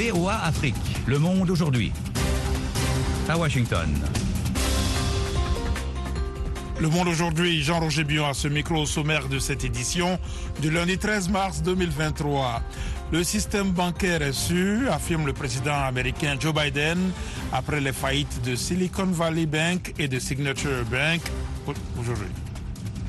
[0.00, 0.74] VOA Afrique,
[1.06, 1.92] le monde aujourd'hui.
[3.28, 3.86] À Washington.
[6.80, 10.18] Le Monde aujourd'hui, Jean-Roger Bion à ce micro au sommaire de cette édition
[10.62, 12.62] du lundi 13 mars 2023.
[13.12, 17.10] Le système bancaire est sûr, affirme le président américain Joe Biden,
[17.52, 21.20] après les faillites de Silicon Valley Bank et de Signature Bank
[21.98, 22.49] aujourd'hui.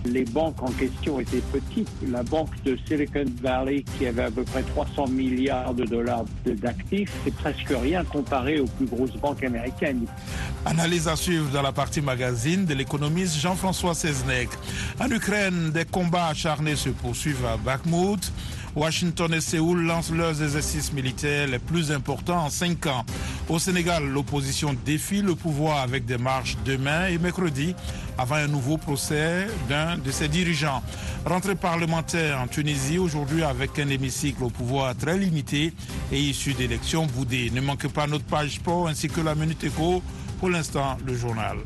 [0.05, 1.89] Les banques en question étaient petites.
[2.09, 7.11] La banque de Silicon Valley, qui avait à peu près 300 milliards de dollars d'actifs,
[7.23, 10.05] c'est presque rien comparé aux plus grosses banques américaines.
[10.65, 14.49] Analyse à suivre dans la partie magazine de l'économiste Jean-François Seznec.
[14.99, 18.31] En Ukraine, des combats acharnés se poursuivent à Bakhmut.
[18.75, 23.05] Washington et Séoul lancent leurs exercices militaires les plus importants en cinq ans.
[23.51, 27.75] Au Sénégal, l'opposition défie le pouvoir avec des marches demain et mercredi
[28.17, 30.81] avant un nouveau procès d'un de ses dirigeants.
[31.25, 35.73] Rentrée parlementaire en Tunisie aujourd'hui avec un hémicycle au pouvoir très limité
[36.13, 37.49] et issu d'élections boudées.
[37.49, 40.01] Ne manquez pas notre page sport ainsi que la Minute Éco.
[40.39, 41.57] Pour l'instant, le journal.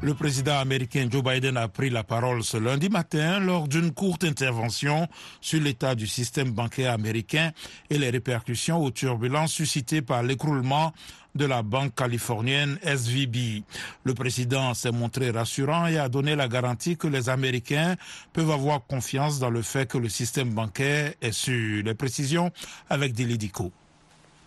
[0.00, 4.22] Le président américain Joe Biden a pris la parole ce lundi matin lors d'une courte
[4.22, 5.08] intervention
[5.40, 7.50] sur l'état du système bancaire américain
[7.90, 10.92] et les répercussions aux turbulences suscitées par l'écroulement
[11.34, 13.64] de la banque californienne SVB.
[14.04, 17.96] Le président s'est montré rassurant et a donné la garantie que les Américains
[18.32, 21.82] peuvent avoir confiance dans le fait que le système bancaire est sûr.
[21.84, 22.52] Les précisions
[22.88, 23.72] avec Delidico.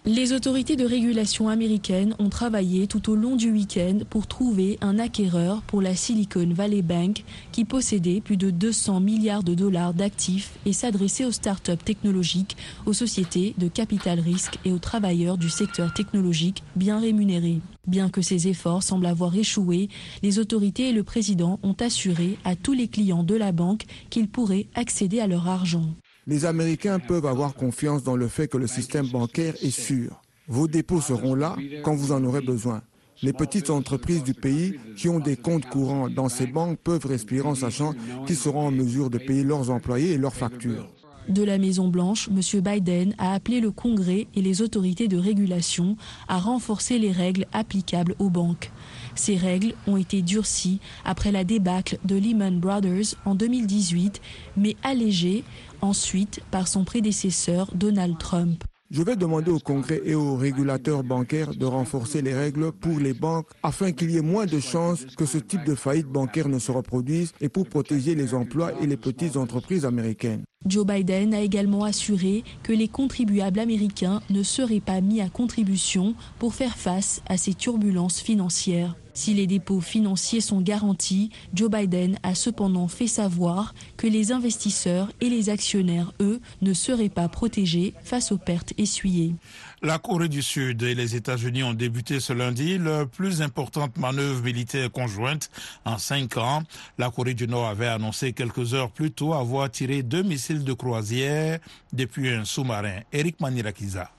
[0.05, 4.97] Les autorités de régulation américaines ont travaillé tout au long du week-end pour trouver un
[4.97, 10.57] acquéreur pour la Silicon Valley Bank qui possédait plus de 200 milliards de dollars d'actifs
[10.65, 15.93] et s'adressait aux startups technologiques, aux sociétés de capital risque et aux travailleurs du secteur
[15.93, 17.59] technologique bien rémunérés.
[17.85, 19.87] Bien que ces efforts semblent avoir échoué,
[20.23, 24.29] les autorités et le président ont assuré à tous les clients de la banque qu'ils
[24.29, 25.93] pourraient accéder à leur argent.
[26.31, 30.21] Les Américains peuvent avoir confiance dans le fait que le système bancaire est sûr.
[30.47, 32.83] Vos dépôts seront là quand vous en aurez besoin.
[33.21, 37.45] Les petites entreprises du pays qui ont des comptes courants dans ces banques peuvent respirer
[37.45, 37.93] en sachant
[38.25, 40.87] qu'ils seront en mesure de payer leurs employés et leurs factures.
[41.27, 42.61] De la Maison-Blanche, M.
[42.61, 45.97] Biden a appelé le Congrès et les autorités de régulation
[46.29, 48.71] à renforcer les règles applicables aux banques.
[49.15, 54.21] Ces règles ont été durcies après la débâcle de Lehman Brothers en 2018,
[54.57, 55.43] mais allégées
[55.81, 58.63] ensuite par son prédécesseur Donald Trump.
[58.91, 63.13] Je vais demander au Congrès et aux régulateurs bancaires de renforcer les règles pour les
[63.13, 66.59] banques afin qu'il y ait moins de chances que ce type de faillite bancaire ne
[66.59, 70.43] se reproduise et pour protéger les emplois et les petites entreprises américaines.
[70.65, 76.13] Joe Biden a également assuré que les contribuables américains ne seraient pas mis à contribution
[76.37, 78.97] pour faire face à ces turbulences financières.
[79.13, 85.11] Si les dépôts financiers sont garantis, Joe Biden a cependant fait savoir que les investisseurs
[85.19, 89.35] et les actionnaires, eux, ne seraient pas protégés face aux pertes essuyées.
[89.81, 94.43] La Corée du Sud et les États-Unis ont débuté ce lundi leur plus importante manœuvre
[94.43, 95.49] militaire conjointe
[95.85, 96.63] en cinq ans.
[96.97, 100.73] La Corée du Nord avait annoncé quelques heures plus tôt avoir tiré deux missiles de
[100.73, 101.59] croisière
[101.93, 102.99] depuis un sous-marin.
[103.11, 104.09] Eric Manirakiza.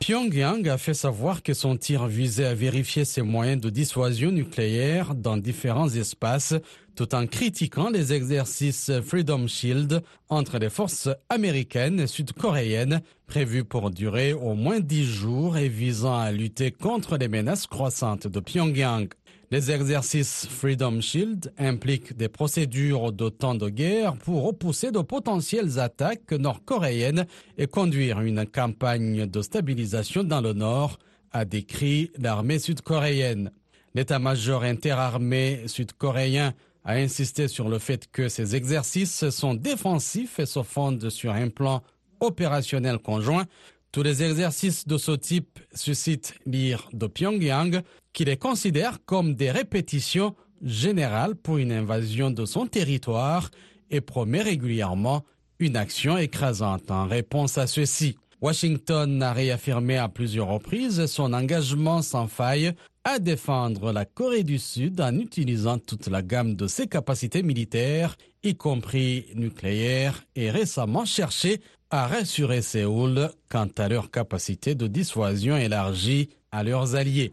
[0.00, 5.16] Pyongyang a fait savoir que son tir visait à vérifier ses moyens de dissuasion nucléaire
[5.16, 6.54] dans différents espaces,
[6.94, 13.90] tout en critiquant les exercices Freedom Shield entre les forces américaines et sud-coréennes prévus pour
[13.90, 19.08] durer au moins dix jours et visant à lutter contre les menaces croissantes de Pyongyang.
[19.50, 25.78] Les exercices Freedom Shield impliquent des procédures de temps de guerre pour repousser de potentielles
[25.78, 27.24] attaques nord-coréennes
[27.56, 30.98] et conduire une campagne de stabilisation dans le nord,
[31.32, 33.50] a décrit l'armée sud-coréenne.
[33.94, 36.52] L'état-major interarmé sud-coréen
[36.84, 41.48] a insisté sur le fait que ces exercices sont défensifs et se fondent sur un
[41.48, 41.82] plan
[42.20, 43.46] opérationnel conjoint.
[43.90, 47.82] Tous les exercices de ce type suscitent l'ire de Pyongyang,
[48.12, 53.50] qui les considère comme des répétitions générales pour une invasion de son territoire
[53.90, 55.24] et promet régulièrement
[55.58, 58.16] une action écrasante en réponse à ceci.
[58.42, 62.72] Washington a réaffirmé à plusieurs reprises son engagement sans faille
[63.04, 68.16] à défendre la Corée du Sud en utilisant toute la gamme de ses capacités militaires,
[68.42, 75.56] y compris nucléaires, et récemment cherché à rassurer Séoul quant à leur capacité de dissuasion
[75.56, 77.32] élargie à leurs alliés.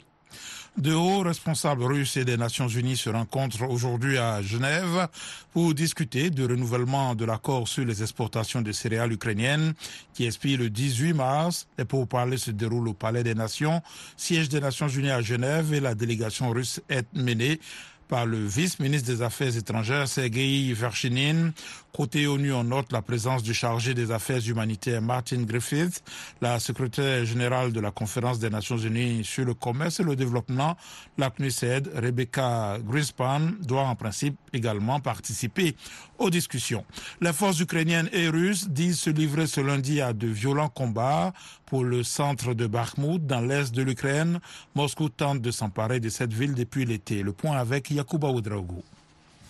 [0.77, 5.07] De hauts responsables russes et des Nations Unies se rencontrent aujourd'hui à Genève
[5.53, 9.73] pour discuter du renouvellement de l'accord sur les exportations de céréales ukrainiennes
[10.13, 11.67] qui expire le 18 mars.
[11.77, 13.81] Et pour parler se déroule au Palais des Nations,
[14.17, 17.61] siège des Nations Unies à Genève et la délégation russe est menée
[18.07, 21.51] par le vice-ministre des Affaires étrangères Sergei Verchinin.
[21.93, 26.03] Côté ONU, on note la présence du chargé des affaires humanitaires Martin Griffith,
[26.41, 30.75] la secrétaire générale de la conférence des Nations Unies sur le commerce et le développement,
[31.17, 35.75] la CNUSED, Rebecca Greenspan, doit en principe également participer
[36.17, 36.83] aux discussions.
[37.21, 41.31] Les forces ukrainiennes et russes disent se livrer ce lundi à de violents combats
[41.75, 44.39] pour le centre de Bakhmut dans l'est de l'Ukraine.
[44.75, 47.21] Moscou tente de s'emparer de cette ville depuis l'été.
[47.21, 48.81] Le point avec Yakuba Oudraogo.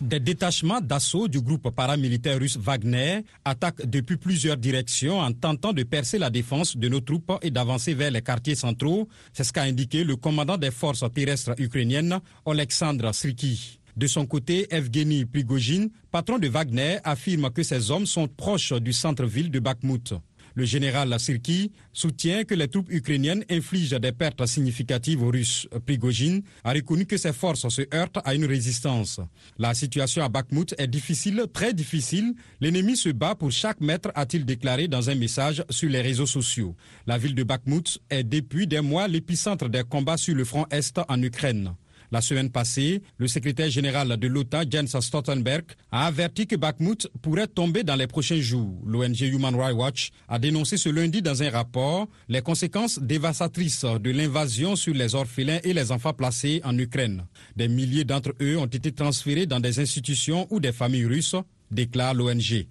[0.01, 5.83] Des détachements d'assaut du groupe paramilitaire russe Wagner attaquent depuis plusieurs directions en tentant de
[5.83, 9.07] percer la défense de nos troupes et d'avancer vers les quartiers centraux.
[9.31, 12.17] C'est ce qu'a indiqué le commandant des forces terrestres ukrainiennes,
[12.47, 13.79] Alexandre Sriki.
[13.95, 18.93] De son côté, Evgeny Prigogine, patron de Wagner, affirme que ses hommes sont proches du
[18.93, 20.15] centre-ville de Bakhmut.
[20.55, 25.67] Le général Sirki soutient que les troupes ukrainiennes infligent des pertes significatives aux Russes.
[25.85, 29.19] Prigogine a reconnu que ses forces se heurtent à une résistance.
[29.57, 32.33] La situation à Bakhmut est difficile, très difficile.
[32.61, 36.75] L'ennemi se bat pour chaque mètre, a-t-il déclaré dans un message sur les réseaux sociaux.
[37.05, 40.99] La ville de Bakhmut est depuis des mois l'épicentre des combats sur le front Est
[41.09, 41.75] en Ukraine.
[42.11, 47.47] La semaine passée, le secrétaire général de l'OTAN, Jens Stoltenberg, a averti que Bakhmut pourrait
[47.47, 48.81] tomber dans les prochains jours.
[48.85, 54.11] L'ONG Human Rights Watch a dénoncé ce lundi dans un rapport les conséquences dévastatrices de
[54.11, 57.25] l'invasion sur les orphelins et les enfants placés en Ukraine.
[57.55, 61.35] Des milliers d'entre eux ont été transférés dans des institutions ou des familles russes,
[61.71, 62.67] déclare l'ONG.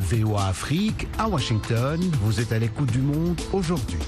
[0.00, 3.98] VOA Afrique, à Washington, vous êtes à l'écoute du monde aujourd'hui.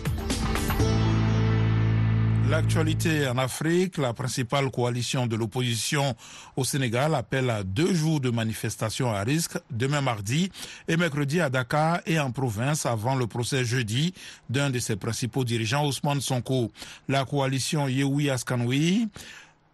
[2.50, 6.16] L'actualité en Afrique, la principale coalition de l'opposition
[6.56, 10.50] au Sénégal appelle à deux jours de manifestation à risque, demain mardi
[10.88, 14.12] et mercredi à Dakar et en province avant le procès jeudi
[14.48, 16.72] d'un de ses principaux dirigeants, Ousmane Sonko.
[17.08, 19.08] La coalition Yehui Askanoui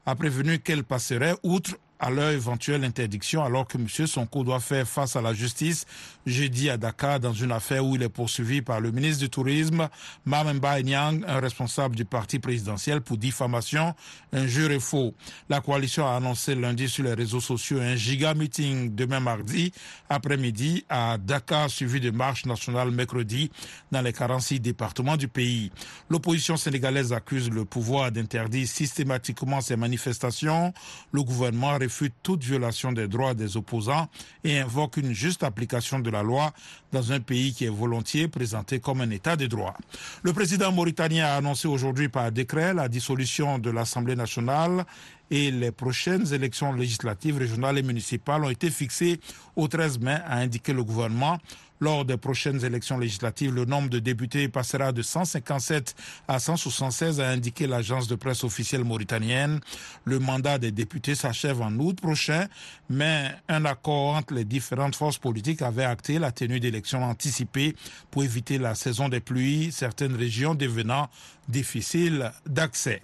[0.04, 3.88] a prévenu qu'elle passerait outre à leur éventuelle interdiction alors que M.
[4.06, 5.84] Sonko doit faire face à la justice
[6.26, 9.88] jeudi à Dakar dans une affaire où il est poursuivi par le ministre du Tourisme,
[10.24, 13.94] Mamemba Nyang, un responsable du parti présidentiel pour diffamation,
[14.32, 15.14] injure et faux.
[15.48, 19.72] La coalition a annoncé lundi sur les réseaux sociaux un giga meeting demain mardi
[20.08, 23.50] après-midi à Dakar suivi de marche nationale mercredi
[23.92, 25.70] dans les 46 départements du pays.
[26.10, 30.72] L'opposition sénégalaise accuse le pouvoir d'interdire systématiquement ces manifestations.
[31.12, 34.08] Le gouvernement réfute toute violation des droits des opposants
[34.42, 36.52] et invoque une juste application de la loi
[36.90, 39.76] dans un pays qui est volontiers présenté comme un État de droit.
[40.24, 44.84] Le président mauritanien a annoncé aujourd'hui par décret la dissolution de l'Assemblée nationale
[45.30, 49.20] et les prochaines élections législatives régionales et municipales ont été fixées
[49.54, 51.38] au 13 mai, a indiqué le gouvernement.
[51.80, 55.94] Lors des prochaines élections législatives, le nombre de députés passera de 157
[56.26, 59.60] à 176, a indiqué l'agence de presse officielle mauritanienne.
[60.04, 62.46] Le mandat des députés s'achève en août prochain,
[62.88, 67.76] mais un accord entre les différentes forces politiques avait acté la tenue d'élections anticipées
[68.10, 71.08] pour éviter la saison des pluies, certaines régions devenant
[71.48, 73.02] difficiles d'accès.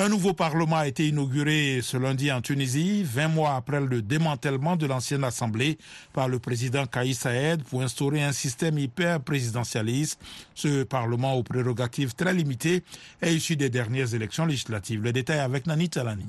[0.00, 4.74] Un nouveau parlement a été inauguré ce lundi en Tunisie, 20 mois après le démantèlement
[4.74, 5.76] de l'ancienne assemblée
[6.14, 10.18] par le président Kaïs Saïd pour instaurer un système hyper présidentialiste.
[10.54, 12.82] Ce parlement aux prérogatives très limitées
[13.20, 15.02] est issu des dernières élections législatives.
[15.02, 16.24] Le détail avec Nani Talani.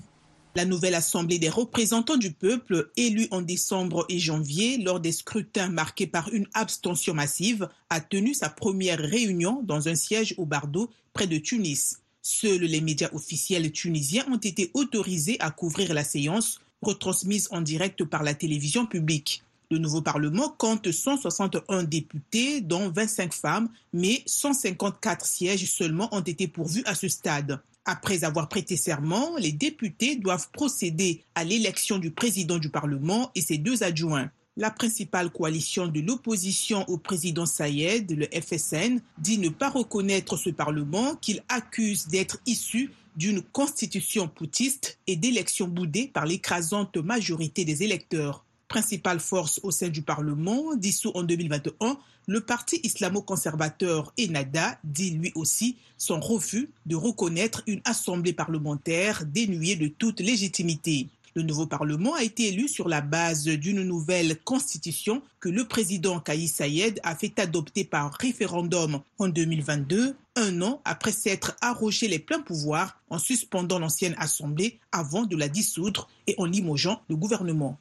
[0.56, 5.70] La nouvelle Assemblée des représentants du peuple, élue en décembre et janvier lors des scrutins
[5.70, 10.90] marqués par une abstention massive, a tenu sa première réunion dans un siège au Bardo,
[11.14, 12.01] près de Tunis.
[12.22, 18.04] Seuls les médias officiels tunisiens ont été autorisés à couvrir la séance, retransmise en direct
[18.04, 19.44] par la télévision publique.
[19.72, 26.48] Le nouveau Parlement compte 161 députés, dont 25 femmes, mais 154 sièges seulement ont été
[26.48, 27.60] pourvus à ce stade.
[27.86, 33.42] Après avoir prêté serment, les députés doivent procéder à l'élection du président du Parlement et
[33.42, 34.30] ses deux adjoints.
[34.58, 40.50] La principale coalition de l'opposition au président Sayed, le FSN, dit ne pas reconnaître ce
[40.50, 47.84] Parlement qu'il accuse d'être issu d'une constitution poutiste et d'élections boudées par l'écrasante majorité des
[47.84, 48.44] électeurs.
[48.68, 55.32] Principale force au sein du Parlement, dissous en 2021, le parti islamo-conservateur Enada dit lui
[55.36, 61.08] aussi son refus de reconnaître une assemblée parlementaire dénuée de toute légitimité.
[61.34, 66.20] Le nouveau Parlement a été élu sur la base d'une nouvelle constitution que le président
[66.20, 72.20] Kaïs Sayed a fait adopter par référendum en 2022 un an après s'être arrogé les
[72.20, 77.80] pleins pouvoirs en suspendant l'ancienne Assemblée avant de la dissoudre et en limogeant le gouvernement.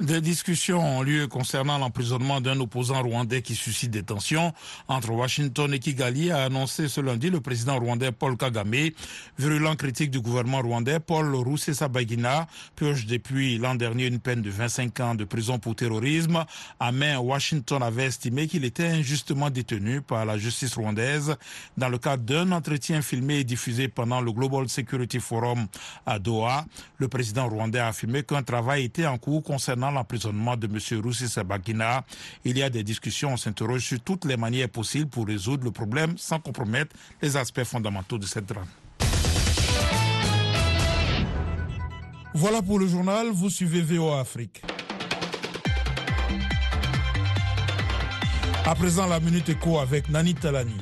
[0.00, 4.52] Des discussions ont lieu concernant l'emprisonnement d'un opposant rwandais qui suscite des tensions
[4.88, 8.90] entre Washington et Kigali, a annoncé ce lundi le président rwandais Paul Kagame.
[9.38, 15.00] Virulent critique du gouvernement rwandais, Paul Rusesabagina purge depuis l'an dernier une peine de 25
[15.00, 16.44] ans de prison pour terrorisme.
[16.78, 21.36] À main, Washington avait estimé qu'il était injustement détenu par la justice rwandaise
[21.76, 25.66] dans le cadre d'un entretien filmé et diffusé pendant le Global Security Forum
[26.06, 26.51] à Doha.
[26.98, 31.00] Le président rwandais a affirmé qu'un travail était en cours concernant l'emprisonnement de M.
[31.02, 32.04] Roussi Sabagina.
[32.44, 35.70] Il y a des discussions, on s'interroge sur toutes les manières possibles pour résoudre le
[35.70, 38.66] problème sans compromettre les aspects fondamentaux de cette drame.
[42.34, 44.62] Voilà pour le journal, vous suivez VOA Afrique.
[48.64, 50.76] À présent, la Minute Éco avec Nani Talani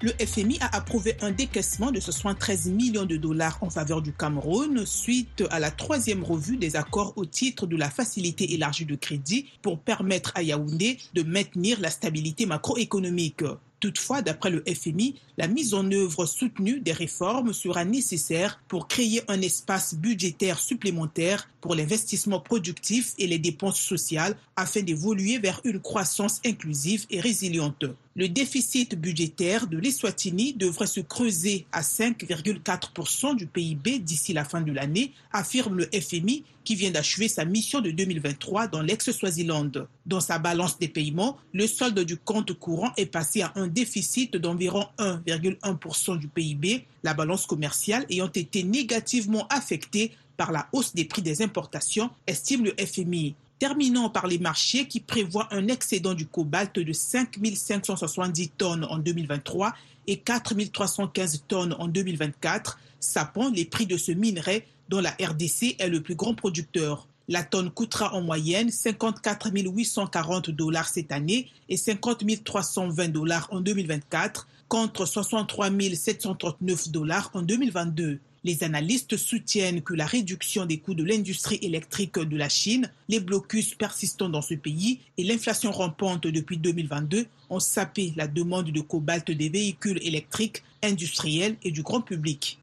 [0.00, 4.86] le FMI a approuvé un décaissement de 73 millions de dollars en faveur du Cameroun
[4.86, 9.46] suite à la troisième revue des accords au titre de la facilité élargie de crédit
[9.60, 13.42] pour permettre à Yaoundé de maintenir la stabilité macroéconomique.
[13.80, 19.22] Toutefois, d'après le FMI, la mise en œuvre soutenue des réformes sera nécessaire pour créer
[19.28, 25.80] un espace budgétaire supplémentaire pour l'investissement productif et les dépenses sociales afin d'évoluer vers une
[25.80, 27.84] croissance inclusive et résiliente.
[28.18, 34.60] Le déficit budgétaire de l'Eswatini devrait se creuser à 5,4% du PIB d'ici la fin
[34.60, 39.70] de l'année, affirme le FMI qui vient d'achever sa mission de 2023 dans l'ex-Swaziland.
[40.04, 44.36] Dans sa balance des paiements, le solde du compte courant est passé à un déficit
[44.36, 51.04] d'environ 1,1% du PIB, la balance commerciale ayant été négativement affectée par la hausse des
[51.04, 53.36] prix des importations, estime le FMI.
[53.58, 58.98] Terminant par les marchés qui prévoient un excédent du cobalt de 5 570 tonnes en
[58.98, 59.74] 2023
[60.06, 65.76] et 4 315 tonnes en 2024, sapant les prix de ce minerai dont la RDC
[65.78, 67.08] est le plus grand producteur.
[67.26, 73.60] La tonne coûtera en moyenne 54 840 dollars cette année et 50 320 dollars en
[73.60, 78.20] 2024 contre 63 739 dollars en 2022.
[78.48, 83.20] Les analystes soutiennent que la réduction des coûts de l'industrie électrique de la Chine, les
[83.20, 88.80] blocus persistants dans ce pays et l'inflation rampante depuis 2022 ont sapé la demande de
[88.80, 92.58] cobalt des véhicules électriques industriels et du grand public.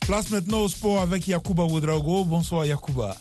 [0.00, 2.24] Place maintenant au sport avec Yacouba Ouedraogo.
[2.24, 3.18] Bonsoir Yacouba.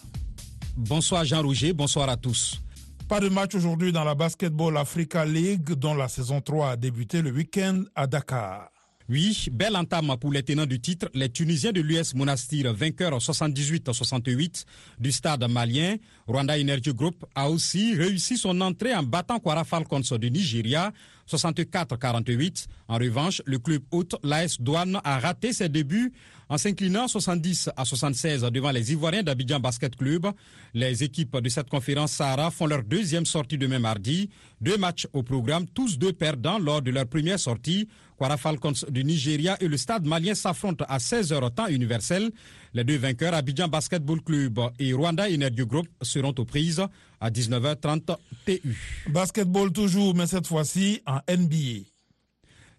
[0.77, 2.61] Bonsoir Jean Rouget, bonsoir à tous.
[3.07, 7.21] Pas de match aujourd'hui dans la Basketball Africa League dont la saison 3 a débuté
[7.21, 8.69] le week-end à Dakar.
[9.09, 11.07] Oui, belle entame pour les tenants du titre.
[11.13, 14.65] Les Tunisiens de l'US Monastir, vainqueurs 78-68
[14.99, 15.95] du stade malien,
[16.27, 20.91] Rwanda Energy Group a aussi réussi son entrée en battant Kwara Falcons du Nigeria
[21.29, 22.65] 64-48.
[22.87, 26.13] En revanche, le club hôte, l'AS Douane, a raté ses débuts
[26.49, 30.27] en s'inclinant 70 à 76 devant les Ivoiriens d'Abidjan Basket Club.
[30.73, 34.29] Les équipes de cette conférence Sahara font leur deuxième sortie demain mardi.
[34.61, 37.87] Deux matchs au programme, tous deux perdants lors de leur première sortie.
[38.17, 42.31] Kwara Falcons du Nigeria et le stade malien s'affrontent à 16h temps universel.
[42.77, 46.85] Les deux vainqueurs, Abidjan Basketball Club et Rwanda Energy Group, seront aux prises
[47.19, 48.15] à 19h30
[48.45, 48.77] TU.
[49.09, 51.87] Basketball toujours, mais cette fois-ci en NBA.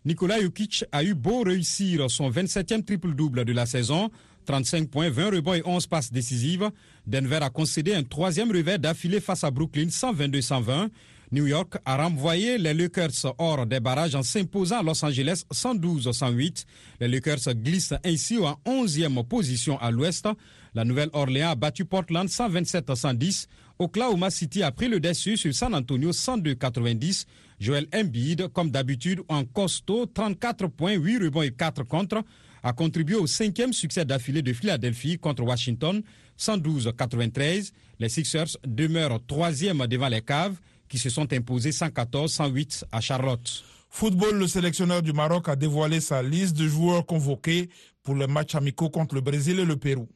[0.05, 4.09] Nikola Jokic a eu beau réussir son 27e triple-double de la saison,
[4.47, 6.71] 35 points, 20 rebonds et 11 passes décisives.
[7.05, 10.91] Denver a concédé un troisième revers d'affilée face à Brooklyn 122-120.
[11.31, 16.65] New York a renvoyé les Lakers hors des barrages en s'imposant à Los Angeles 112-108.
[17.01, 20.27] Les Lakers glissent ainsi en 11e position à l'ouest.
[20.75, 23.47] La Nouvelle-Orléans a battu Portland 127-110.
[23.79, 27.27] Oklahoma City a pris le dessus sur San Antonio 102-90.
[27.61, 32.23] Joel Embiid, comme d'habitude, en costaud, 34 points, 8 rebonds et 4 contre,
[32.63, 36.03] a contribué au cinquième succès d'affilée de Philadelphie contre Washington,
[36.39, 37.73] 112-93.
[37.99, 40.57] Les Sixers demeurent troisième devant les Caves,
[40.89, 43.65] qui se sont imposés 114-108 à Charlotte.
[43.91, 47.69] Football, le sélectionneur du Maroc a dévoilé sa liste de joueurs convoqués
[48.03, 50.09] pour les matchs amicaux contre le Brésil et le Pérou.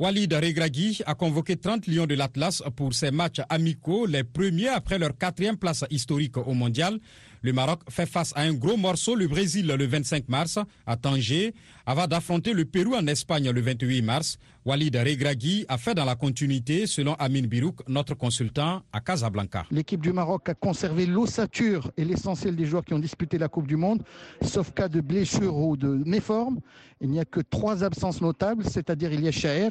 [0.00, 4.96] Walid Regragui a convoqué 30 lions de l'Atlas pour ses matchs amicaux, les premiers après
[4.96, 7.00] leur quatrième place historique au mondial.
[7.42, 11.54] Le Maroc fait face à un gros morceau, le Brésil, le 25 mars, à Tanger,
[11.86, 14.38] avant d'affronter le Pérou en Espagne le 28 mars.
[14.64, 19.64] Walid Regragui a fait dans la continuité, selon Amin Birouk, notre consultant à Casablanca.
[19.70, 23.66] L'équipe du Maroc a conservé l'ossature et l'essentiel des joueurs qui ont disputé la Coupe
[23.66, 24.02] du Monde,
[24.42, 26.60] sauf cas de blessure ou de méforme.
[27.00, 29.70] Il n'y a que trois absences notables, c'est-à-dire il y a Chaher,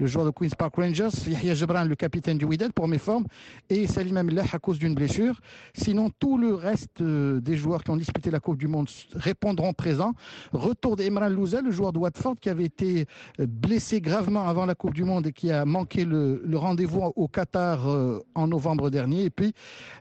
[0.00, 3.26] le joueur de Queen's Park Rangers, Yahya Jebran, le capitaine du Wydad pour mes formes,
[3.68, 5.38] et Salim Amillah à cause d'une blessure.
[5.74, 9.74] Sinon, tout le reste euh, des joueurs qui ont disputé la Coupe du Monde répondront
[9.74, 10.14] présents.
[10.52, 13.06] Retour d'Emran Louza, le joueur de Watford qui avait été
[13.40, 17.28] euh, blessé gravement avant la Coupe du Monde et qui a manqué le, rendez-vous au
[17.28, 19.24] Qatar euh, en novembre dernier.
[19.24, 19.52] Et puis,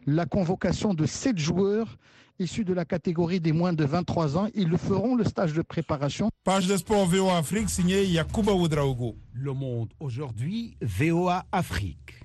[0.07, 1.97] la convocation de sept joueurs
[2.39, 4.47] issus de la catégorie des moins de 23 ans.
[4.55, 6.29] Ils le feront le stage de préparation.
[6.43, 9.15] Page de sport VOA Afrique signée Yakuba Oudraogo.
[9.33, 12.15] Le monde aujourd'hui, VOA Afrique.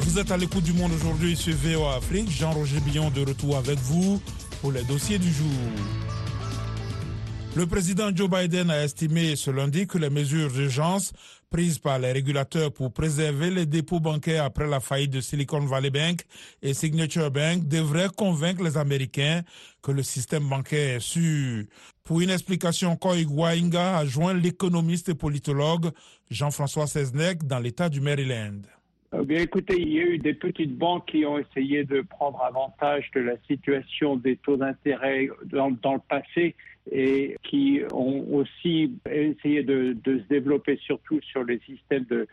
[0.00, 2.30] Vous êtes à l'écoute du monde aujourd'hui sur VOA Afrique.
[2.30, 4.20] Jean-Roger Billon de retour avec vous
[4.60, 5.46] pour les dossiers du jour.
[7.56, 11.12] Le président Joe Biden a estimé ce lundi que les mesures d'urgence
[11.50, 15.90] prises par les régulateurs pour préserver les dépôts bancaires après la faillite de Silicon Valley
[15.90, 16.22] Bank
[16.62, 19.42] et Signature Bank devraient convaincre les Américains
[19.82, 21.64] que le système bancaire est sûr.
[22.04, 25.90] Pour une explication, Koy Wainga a joint l'économiste et politologue
[26.30, 28.62] Jean-François Seznec dans l'État du Maryland.
[29.18, 32.42] Eh bien, écoutez, il y a eu des petites banques qui ont essayé de prendre
[32.42, 36.54] avantage de la situation des taux d'intérêt dans, le passé
[36.90, 42.26] et qui ont aussi essayé de, se développer surtout sur les systèmes de,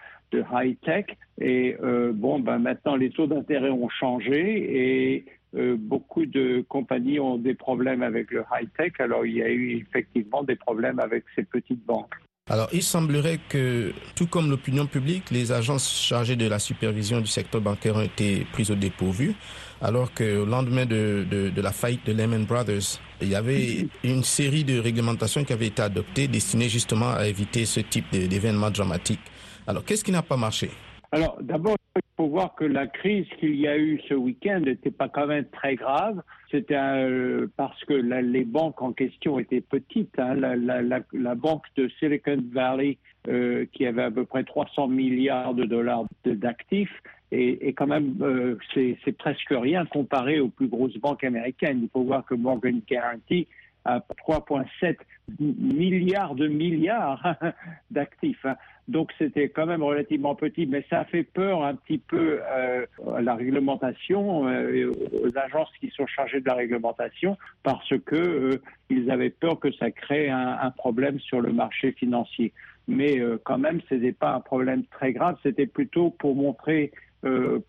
[0.52, 1.06] high-tech.
[1.40, 7.20] Et euh, bon, ben maintenant, les taux d'intérêt ont changé et euh, beaucoup de compagnies
[7.20, 8.94] ont des problèmes avec le high-tech.
[9.00, 12.16] Alors, il y a eu effectivement des problèmes avec ces petites banques.
[12.50, 17.28] Alors, il semblerait que, tout comme l'opinion publique, les agences chargées de la supervision du
[17.28, 19.34] secteur bancaire ont été prises au dépourvu,
[19.82, 24.64] alors que au lendemain de, la faillite de Lehman Brothers, il y avait une série
[24.64, 29.22] de réglementations qui avaient été adoptées destinées justement à éviter ce type d'événements dramatiques.
[29.66, 30.70] Alors, qu'est-ce qui n'a pas marché?
[31.12, 34.92] Alors, d'abord, il faut voir que la crise qu'il y a eu ce week-end n'était
[34.92, 36.22] pas quand même très grave.
[36.50, 40.18] C'était euh, parce que les banques en question étaient petites.
[40.18, 40.36] Hein.
[40.36, 46.06] La, banque de Silicon Valley, euh, qui avait à peu près 300 milliards de dollars
[46.26, 47.02] d'actifs,
[47.36, 51.80] et, quand même, euh, c'est presque rien comparé aux plus grosses banques américaines.
[51.82, 53.48] Il faut voir que Morgan Guarantee
[53.86, 54.98] a 3,7
[55.40, 57.36] milliards de milliards
[57.92, 58.46] d'actifs.
[58.46, 58.56] Hein.
[58.88, 62.86] Donc c'était quand même relativement petit, mais ça a fait peur un petit peu euh,
[63.16, 64.92] à la réglementation, euh,
[65.24, 69.72] aux agences qui sont chargées de la réglementation, parce que euh, ils avaient peur que
[69.72, 72.54] ça crée un, un problème sur le marché financier.
[72.90, 76.92] Mais quand même, ce n'était pas un problème très grave, c'était plutôt pour montrer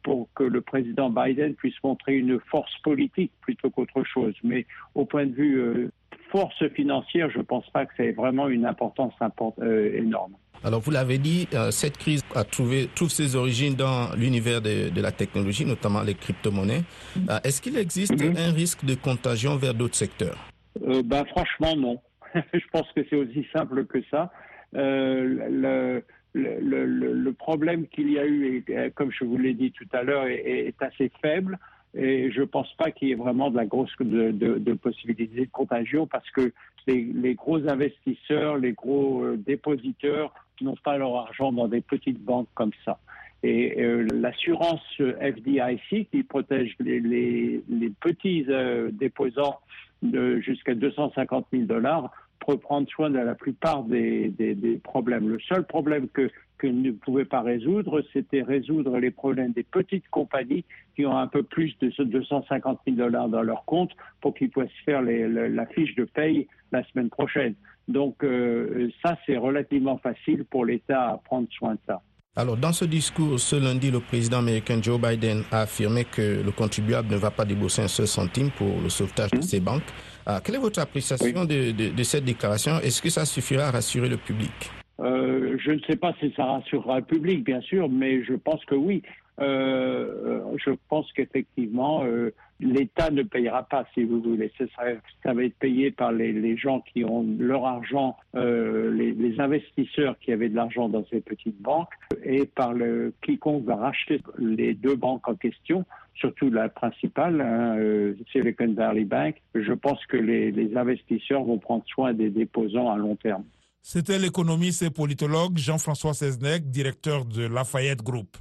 [0.03, 4.35] pour que le président Biden puisse montrer une force politique plutôt qu'autre chose.
[4.43, 5.91] Mais au point de vue
[6.31, 9.15] force financière, je ne pense pas que c'est vraiment une importance
[9.61, 10.35] énorme.
[10.65, 15.01] Alors, vous l'avez dit, euh, cette crise a trouvé, trouve ses origines dans l'univers de,
[15.01, 16.85] la technologie, notamment les crypto-monnaies.
[17.29, 18.49] Euh, est-ce qu'il existe mm-hmm.
[18.49, 20.39] un risque de contagion vers d'autres secteurs?
[20.83, 22.01] Euh, ben, Franchement, non.
[22.55, 24.33] je pense que c'est aussi simple que ça.
[24.73, 26.03] Le,
[26.35, 30.75] le, problème qu'il y a eu, comme je vous l'ai dit tout à l'heure, est,
[30.81, 31.59] assez faible.
[31.97, 34.73] Et je ne pense pas qu'il y ait vraiment de la grosse de, de, de
[34.73, 36.53] possibilité de contagion parce que
[36.89, 42.49] les, les, gros investisseurs, les gros dépositeurs n'ont pas leur argent dans des petites banques
[42.55, 42.99] comme ça.
[43.45, 49.61] Et euh, l'assurance FDIC, qui protège les, les, les petits euh, déposants
[50.03, 55.29] de jusqu'à 250 000 dollars, prendre soin de la plupart des, des, des problèmes.
[55.29, 60.09] Le seul problème que, que ne pouvait pas résoudre, c'était résoudre les problèmes des petites
[60.11, 64.51] compagnies qui ont un peu plus de 250 000 dollars dans leur compte pour qu'ils
[64.51, 67.55] puissent faire les, la fiche de paye la semaine prochaine.
[67.89, 72.03] Donc euh, ça, c'est relativement facile pour l'État à prendre soin de ça.
[72.37, 76.51] Alors, dans ce discours, ce lundi, le président américain Joe Biden a affirmé que le
[76.51, 79.85] contribuable ne va pas débourser un seul centime pour le sauvetage de ses banques.
[80.27, 82.79] Ah, quelle est votre appréciation de, cette déclaration?
[82.81, 84.53] Est-ce que ça suffira à rassurer le public?
[85.01, 88.65] Euh, Je ne sais pas si ça rassurera le public, bien sûr, mais je pense
[88.65, 89.03] que oui.
[89.41, 94.53] Euh, je pense qu'effectivement, euh, l'État ne payera pas, si vous voulez.
[94.59, 100.17] Ça, va être payé par les, gens qui ont leur argent, euh, les, les, investisseurs
[100.21, 101.93] qui avaient de l'argent dans ces petites banques,
[102.25, 107.77] et par le, quiconque va racheter les deux banques en question, surtout la principale, hein,
[107.79, 109.43] euh, Silicon Valley Bank.
[109.55, 113.45] Je pense que les, les investisseurs vont prendre soin des déposants à long terme.
[113.83, 118.39] C'était l'économiste et politologue Jean-François Seznec, directeur de Lafayette Group.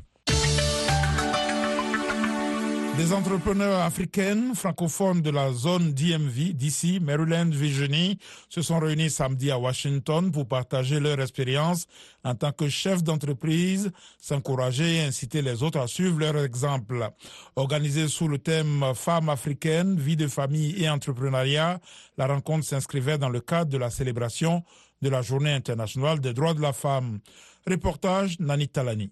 [2.97, 9.49] Des entrepreneurs africaines francophones de la zone DMV, d'ici, Maryland, Virginie, se sont réunis samedi
[9.49, 11.88] à Washington pour partager leur expérience
[12.23, 17.10] en tant que chefs d'entreprise, s'encourager et inciter les autres à suivre leur exemple.
[17.56, 21.79] Organisée sous le thème Femmes africaines, vie de famille et entrepreneuriat,
[22.19, 24.63] la rencontre s'inscrivait dans le cadre de la célébration
[25.01, 27.19] de la Journée internationale des droits de la femme.
[27.65, 29.12] Reportage Nani Talani.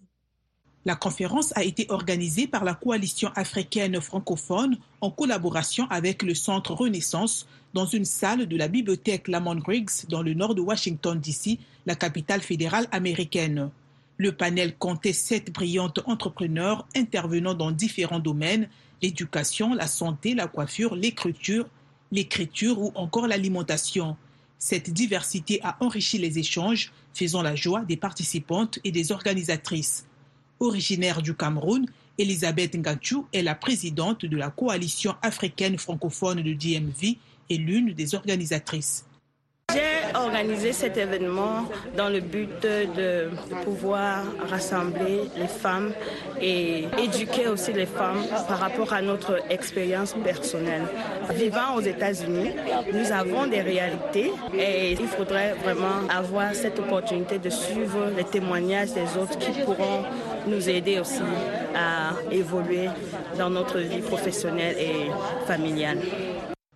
[0.84, 6.74] La conférence a été organisée par la coalition africaine francophone en collaboration avec le Centre
[6.74, 11.60] Renaissance dans une salle de la bibliothèque Lamont Griggs dans le nord de Washington, D.C.,
[11.86, 13.70] la capitale fédérale américaine.
[14.18, 18.68] Le panel comptait sept brillantes entrepreneurs intervenant dans différents domaines
[19.04, 21.68] l'éducation, la santé, la coiffure, l'écriture,
[22.12, 24.18] l'écriture ou encore l'alimentation.
[24.58, 30.06] Cette diversité a enrichi les échanges, faisant la joie des participantes et des organisatrices.
[30.62, 31.88] Originaire du Cameroun,
[32.20, 37.18] Elisabeth Ngachou est la présidente de la coalition africaine francophone de DMV
[37.50, 39.06] et l'une des organisatrices.
[39.74, 43.30] J'ai organisé cet événement dans le but de,
[43.64, 45.94] pouvoir rassembler les femmes
[46.42, 50.84] et éduquer aussi les femmes par rapport à notre expérience personnelle.
[51.34, 52.52] Vivant aux États-Unis,
[52.94, 58.94] nous avons des réalités et il faudrait vraiment avoir cette opportunité de suivre les témoignages
[58.94, 60.04] des autres qui pourront
[60.48, 61.22] nous aider aussi
[61.76, 62.88] à évoluer
[63.38, 66.00] dans notre vie professionnelle et familiale.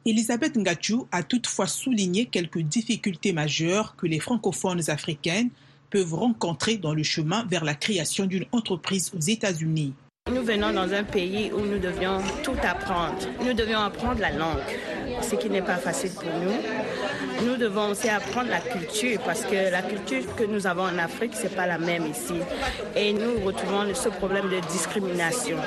[0.05, 5.49] Elisabeth Ngachou a toutefois souligné quelques difficultés majeures que les francophones africaines
[5.89, 9.93] peuvent rencontrer dans le chemin vers la création d'une entreprise aux États-Unis.
[10.31, 13.17] Nous venons dans un pays où nous devions tout apprendre.
[13.45, 14.57] Nous devions apprendre la langue,
[15.21, 16.51] ce qui n'est pas facile pour nous.
[17.43, 21.33] Nous devons aussi apprendre la culture parce que la culture que nous avons en Afrique,
[21.35, 22.35] ce n'est pas la même ici.
[22.95, 25.57] Et nous retrouvons ce problème de discrimination.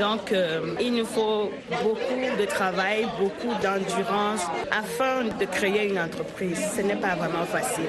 [0.00, 1.50] Donc, euh, il nous faut
[1.82, 6.58] beaucoup de travail, beaucoup d'endurance afin de créer une entreprise.
[6.76, 7.84] Ce n'est pas vraiment facile.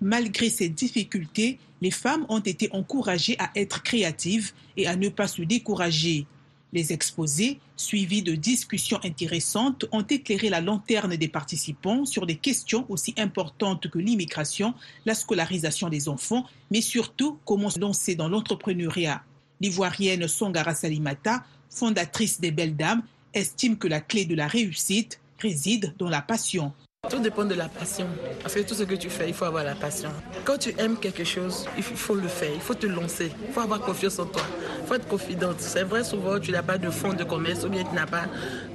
[0.00, 5.26] Malgré ces difficultés, les femmes ont été encouragées à être créatives et à ne pas
[5.26, 6.26] se décourager.
[6.74, 12.84] Les exposés, suivis de discussions intéressantes, ont éclairé la lanterne des participants sur des questions
[12.88, 14.74] aussi importantes que l'immigration,
[15.06, 19.22] la scolarisation des enfants, mais surtout comment se lancer dans l'entrepreneuriat.
[19.60, 25.94] L'ivoirienne Songara Salimata, fondatrice des Belles Dames, estime que la clé de la réussite réside
[25.96, 26.72] dans la passion.
[27.08, 28.08] Tout dépend de la passion.
[28.40, 30.10] Parce que tout ce que tu fais, il faut avoir la passion.
[30.44, 33.60] Quand tu aimes quelque chose, il faut le faire, il faut te lancer, il faut
[33.60, 34.42] avoir confiance en toi,
[34.84, 35.56] faut être confidente.
[35.58, 38.24] C'est vrai, souvent, tu n'as pas de fonds de commerce ou bien tu n'as pas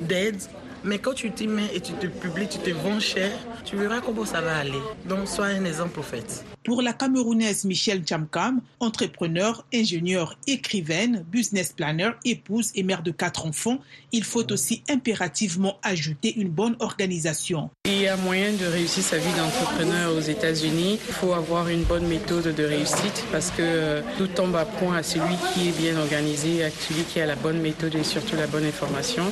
[0.01, 0.37] d'aide.
[0.83, 3.31] Mais quand tu t'y mets et tu te publies, tu te vends cher,
[3.65, 4.79] tu verras comment ça va aller.
[5.05, 6.45] Donc, sois un exemple au fait.
[6.63, 13.45] Pour la Camerounaise Michelle Chamkam, entrepreneur, ingénieure, écrivaine, business planner, épouse et mère de quatre
[13.45, 13.79] enfants,
[14.11, 17.69] il faut aussi impérativement ajouter une bonne organisation.
[17.85, 20.99] Il y a moyen de réussir sa vie d'entrepreneur aux États-Unis.
[21.07, 24.97] Il faut avoir une bonne méthode de réussite parce que euh, tout tombe à point
[24.97, 28.35] à celui qui est bien organisé, à celui qui a la bonne méthode et surtout
[28.35, 29.23] la bonne information.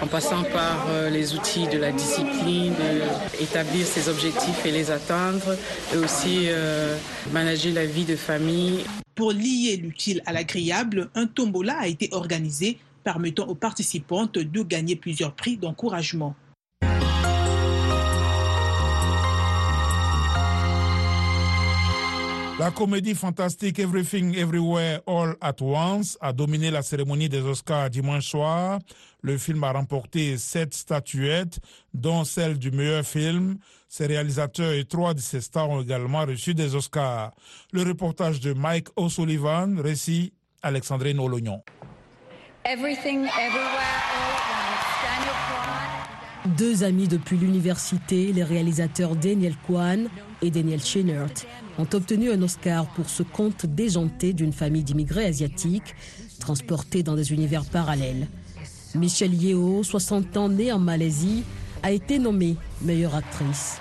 [0.00, 2.74] En passant par euh, les outils de la discipline,
[3.38, 5.56] d'établir ses objectifs et les atteindre,
[5.94, 6.96] et aussi euh,
[7.32, 8.84] manager la vie de famille.
[9.14, 14.96] Pour lier l'utile à l'agréable, un tombola a été organisé permettant aux participantes de gagner
[14.96, 16.34] plusieurs prix d'encouragement.
[22.62, 28.28] La comédie fantastique Everything Everywhere All at Once a dominé la cérémonie des Oscars dimanche
[28.28, 28.78] soir.
[29.20, 31.58] Le film a remporté sept statuettes,
[31.92, 33.58] dont celle du meilleur film.
[33.88, 37.32] Ses réalisateurs et trois de ses stars ont également reçu des Oscars.
[37.72, 41.64] Le reportage de Mike O'Sullivan, récit Alexandrine Olognon.
[42.64, 44.12] Everything Everywhere
[46.56, 50.08] Deux amis depuis l'université, les réalisateurs Daniel Kwan
[50.42, 51.32] et Daniel Scheinert,
[51.78, 55.94] ont obtenu un Oscar pour ce conte déjanté d'une famille d'immigrés asiatiques
[56.38, 58.26] transportés dans des univers parallèles.
[58.94, 61.44] Michelle Yeoh, 60 ans, née en Malaisie,
[61.82, 63.78] a été nommée meilleure actrice.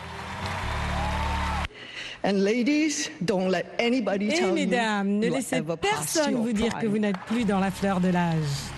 [4.49, 8.09] Et mesdames, ne laissez personne vous dire que vous n'êtes plus dans la fleur de
[8.09, 8.70] l'âge.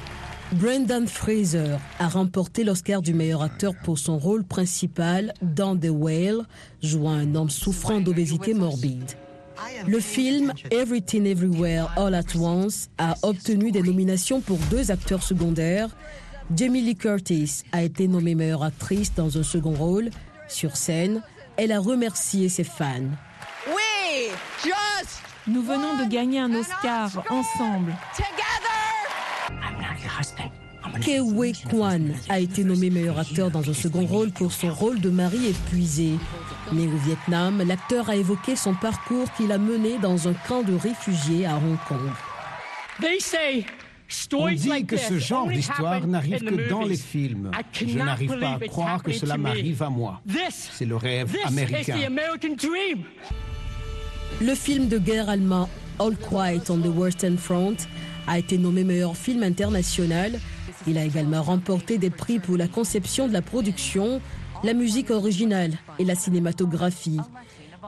[0.53, 6.45] Brendan Fraser a remporté l'Oscar du meilleur acteur pour son rôle principal dans The Whale,
[6.83, 9.13] jouant un homme souffrant d'obésité morbide.
[9.87, 15.89] Le film Everything Everywhere All at Once a obtenu des nominations pour deux acteurs secondaires.
[16.55, 20.11] Jamie Lee Curtis a été nommée meilleure actrice dans un second rôle.
[20.47, 21.23] Sur scène,
[21.57, 23.09] elle a remercié ses fans.
[23.67, 24.29] Oui,
[25.47, 27.93] Nous venons de gagner un Oscar ensemble.
[31.01, 35.09] Ke Kwan a été nommé meilleur acteur dans un second rôle pour son rôle de
[35.09, 36.11] mari épuisé.
[36.71, 40.73] Né au Vietnam, l'acteur a évoqué son parcours qu'il a mené dans un camp de
[40.75, 42.11] réfugiés à Hong Kong.
[44.33, 47.49] On dit que ce genre d'histoire n'arrive que dans les films.
[47.73, 50.21] Je n'arrive pas à croire que cela m'arrive à moi.
[50.49, 51.97] C'est le rêve américain.
[54.41, 57.75] Le film de guerre allemand All Quiet on the Western Front
[58.27, 60.39] a été nommé meilleur film international.
[60.87, 64.21] Il a également remporté des prix pour la conception de la production,
[64.63, 67.19] la musique originale et la cinématographie.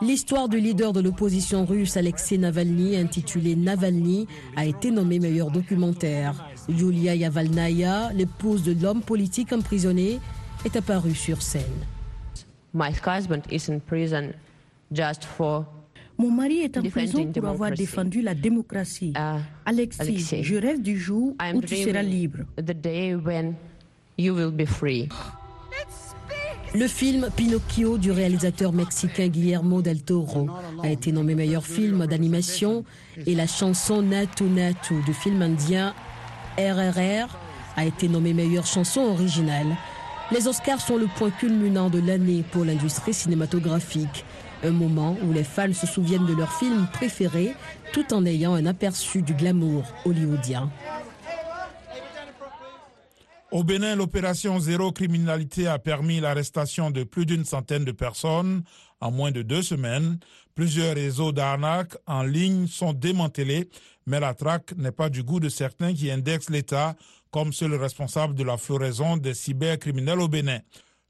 [0.01, 6.45] L'histoire du leader de l'opposition russe Alexei Navalny, intitulée Navalny, a été nommée meilleur documentaire.
[6.67, 10.19] Yulia Yavalnaya, l'épouse de l'homme politique emprisonné,
[10.65, 11.85] est apparue sur scène.
[12.73, 14.33] My husband is in prison
[14.91, 15.65] just for
[16.17, 19.13] mon mari est en prison pour avoir défendu la démocratie.
[19.15, 22.39] Uh, Alexis, je rêve du jour où tu seras libre.
[26.73, 30.49] Le film Pinocchio du réalisateur mexicain Guillermo del Toro
[30.83, 32.83] a été nommé meilleur film d'animation
[33.25, 35.93] et la chanson Natu Natu du film indien
[36.57, 37.37] RRR
[37.77, 39.77] a été nommée meilleure chanson originale.
[40.31, 44.25] Les Oscars sont le point culminant de l'année pour l'industrie cinématographique.
[44.65, 47.53] Un moment où les fans se souviennent de leur film préféré
[47.93, 50.71] tout en ayant un aperçu du glamour hollywoodien.
[53.51, 58.63] Au Bénin, l'opération Zéro Criminalité a permis l'arrestation de plus d'une centaine de personnes
[59.01, 60.17] en moins de deux semaines.
[60.55, 63.69] Plusieurs réseaux d'arnaques en ligne sont démantelés,
[64.07, 66.95] mais la traque n'est pas du goût de certains qui indexent l'État
[67.29, 70.61] comme seul responsable de la floraison des cybercriminels au Bénin.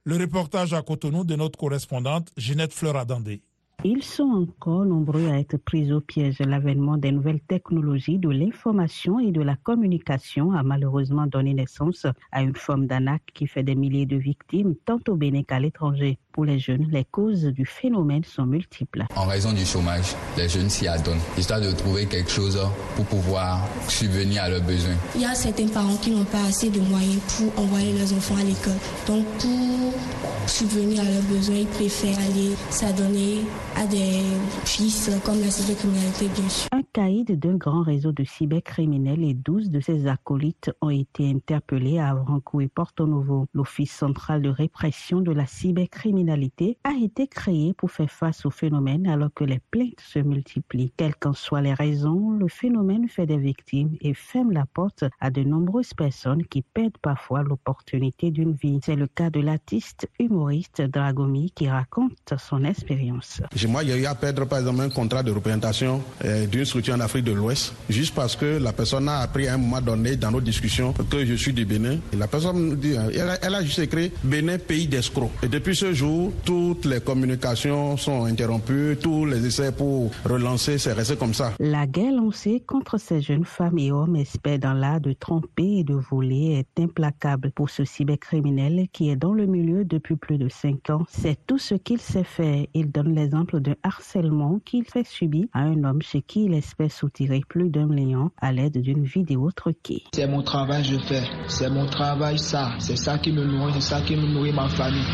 [0.08, 3.42] Le reportage à Cotonou de notre correspondante Ginette Fleuradandé.
[3.84, 6.38] Ils sont encore nombreux à être pris au piège.
[6.42, 12.44] L'avènement des nouvelles technologies de l'information et de la communication a malheureusement donné naissance à
[12.44, 16.20] une forme d'anac qui fait des milliers de victimes, tant au Bénin qu'à l'étranger.
[16.36, 19.06] Pour les jeunes, les causes du phénomène sont multiples.
[19.16, 22.60] En raison du chômage, les jeunes s'y adonnent, histoire de trouver quelque chose
[22.98, 24.98] pour pouvoir subvenir à leurs besoins.
[25.16, 28.36] Il y a certains parents qui n'ont pas assez de moyens pour envoyer leurs enfants
[28.36, 28.74] à l'école.
[29.08, 33.40] Donc pour subvenir à leurs besoins, ils préfèrent aller s'adonner
[33.78, 34.20] à des
[34.66, 36.68] fils comme la cybercriminalité, bien sûr.
[36.74, 42.00] Un caïd d'un grand réseau de cybercriminels et 12 de ses acolytes ont été interpellés
[42.00, 43.48] à Avrancou et Porto Novo.
[43.54, 49.08] L'Office central de répression de la cybercriminalité a été créé pour faire face au phénomène
[49.08, 50.92] alors que les plaintes se multiplient.
[50.98, 55.30] Quelles qu'en soient les raisons, le phénomène fait des victimes et ferme la porte à
[55.30, 58.80] de nombreuses personnes qui perdent parfois l'opportunité d'une vie.
[58.84, 63.42] C'est le cas de l'artiste humoriste Dragomi qui raconte son expérience.
[63.68, 66.96] Moi, y a eu à perdre, par exemple, un contrat de représentation euh, d'une structure
[66.96, 70.16] en Afrique de l'Ouest, juste parce que la personne a appris à un moment donné
[70.16, 71.98] dans nos discussions que je suis du Bénin.
[72.14, 75.32] Et la personne dit, euh, elle a, juste écrit Bénin, pays d'escrocs.
[75.44, 80.94] Et depuis ce jour, toutes les communications sont interrompues, tous les essais pour relancer, c'est
[80.94, 81.54] resté comme ça.
[81.60, 85.84] La guerre lancée contre ces jeunes femmes et hommes espèrent dans l'art de tromper et
[85.84, 90.50] de voler est implacable pour ce cybercriminel qui est dans le milieu depuis plus de
[90.50, 91.06] cinq ans.
[91.10, 92.66] C'est tout ce qu'il sait faire.
[92.74, 96.92] Il donne l'exemple de harcèlement qu'il fait subir à un homme chez qui il espère
[96.92, 100.04] soutirer plus d'un million à l'aide d'une vidéo truquée.
[100.14, 101.24] C'est mon travail, je fais.
[101.48, 102.72] C'est mon travail, ça.
[102.80, 105.06] C'est ça qui me nourrit, c'est ça qui me nourrit ma famille.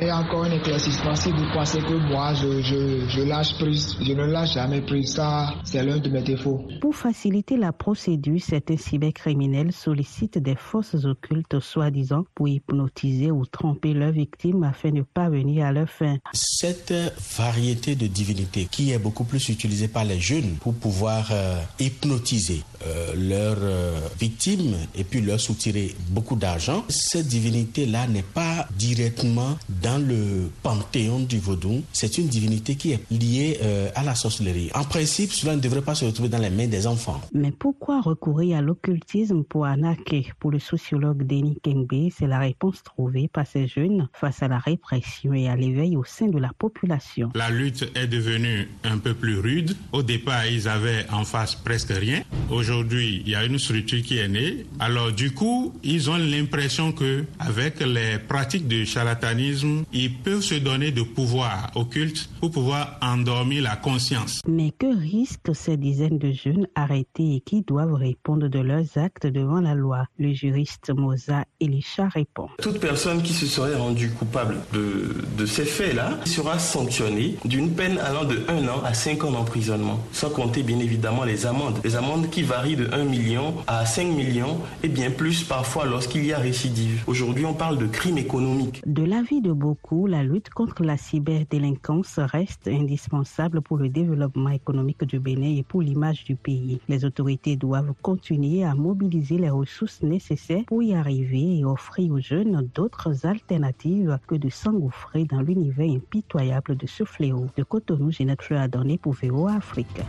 [0.00, 4.12] Et encore un éclaircissement, si vous pensez que moi, je, je, je lâche prise, je
[4.12, 6.64] ne lâche jamais prise, ça, c'est l'un de mes défauts.
[6.80, 13.92] Pour faciliter la procédure, certains cybercriminels sollicitent des forces occultes, soi-disant, pour hypnotiser ou tromper
[13.92, 16.18] leurs victimes afin de parvenir à leur fin.
[16.32, 16.94] Cette
[17.36, 22.62] variété de divinité qui est beaucoup plus utilisée par les jeunes pour pouvoir euh, hypnotiser
[22.86, 26.84] euh, leurs euh, victimes et puis leur soutirer beaucoup d'argent.
[26.88, 30.19] Cette divinité-là n'est pas directement dans le
[30.62, 31.82] panthéon du vaudou.
[31.92, 33.58] C'est une divinité qui est liée
[33.94, 34.70] à la sorcellerie.
[34.74, 37.20] En principe, cela ne devrait pas se retrouver dans les mains des enfants.
[37.32, 42.82] Mais pourquoi recourir à l'occultisme pour arnaquer Pour le sociologue Denis Kengbe, c'est la réponse
[42.82, 46.52] trouvée par ces jeunes face à la répression et à l'éveil au sein de la
[46.56, 47.30] population.
[47.34, 49.76] La lutte est devenue un peu plus rude.
[49.92, 52.22] Au départ, ils avaient en face presque rien.
[52.50, 54.66] Aujourd'hui, il y a une structure qui est née.
[54.78, 60.42] Alors du coup, ils ont l'impression que avec les pratiques de charlatanisme, ils ils peuvent
[60.42, 64.42] se donner de pouvoir occulte pour pouvoir endormir la conscience.
[64.48, 69.26] Mais que risquent ces dizaines de jeunes arrêtés et qui doivent répondre de leurs actes
[69.26, 70.06] devant la loi?
[70.18, 72.48] Le juriste Moza Elisha répond.
[72.60, 77.98] Toute personne qui se serait rendue coupable de, de ces faits-là sera sanctionnée d'une peine
[77.98, 81.78] allant de 1 an à 5 ans d'emprisonnement, sans compter bien évidemment les amendes.
[81.84, 86.24] Les amendes qui varient de 1 million à 5 millions et bien plus parfois lorsqu'il
[86.24, 87.04] y a récidive.
[87.06, 88.82] Aujourd'hui, on parle de crime économique.
[88.86, 95.04] De l'avis de beaucoup, la lutte contre la cyberdélinquance reste indispensable pour le développement économique
[95.04, 96.80] du Bénin et pour l'image du pays.
[96.88, 102.20] Les autorités doivent continuer à mobiliser les ressources nécessaires pour y arriver et offrir aux
[102.20, 107.46] jeunes d'autres alternatives que de s'engouffrer dans l'univers impitoyable de ce fléau.
[107.56, 110.00] De Cotonou, Fleur a donné pour VO Afrique.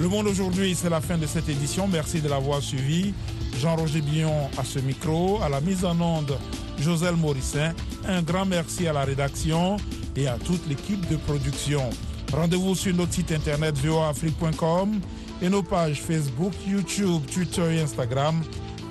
[0.00, 1.86] Le monde aujourd'hui, c'est la fin de cette édition.
[1.88, 3.14] Merci de l'avoir suivi.
[3.60, 6.36] Jean-Roger Billon à ce micro, à la mise en onde,
[6.78, 7.72] Joselle Morissin.
[8.06, 9.76] Un grand merci à la rédaction
[10.16, 11.90] et à toute l'équipe de production.
[12.32, 15.00] Rendez-vous sur notre site internet voafrique.com
[15.42, 18.42] et nos pages Facebook, YouTube, Twitter et Instagram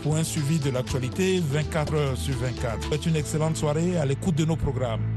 [0.02, 2.90] pour un suivi de l'actualité 24 heures sur 24.
[2.90, 5.14] Faites une excellente soirée à l'écoute de nos programmes.